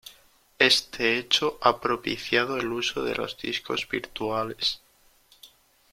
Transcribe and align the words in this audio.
Este 0.57 1.15
hecho 1.19 1.59
ha 1.61 1.79
propiciado 1.79 2.57
el 2.57 2.71
uso 2.71 3.03
de 3.03 3.13
los 3.13 3.37
discos 3.37 3.87
virtuales. 3.87 4.81